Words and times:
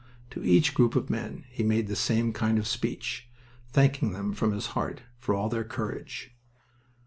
To 0.31 0.41
each 0.43 0.73
group 0.73 0.95
of 0.95 1.11
men 1.11 1.43
he 1.51 1.61
made 1.61 1.85
the 1.87 1.95
same 1.95 2.33
kind 2.33 2.57
of 2.57 2.65
speech, 2.65 3.29
thanking 3.69 4.13
them 4.13 4.33
from 4.33 4.51
his 4.51 4.65
heart 4.73 5.03
for 5.19 5.35
all 5.35 5.47
their 5.47 5.63
courage. 5.63 6.33